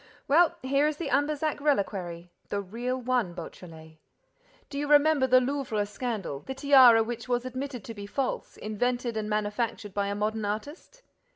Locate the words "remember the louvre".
4.87-5.85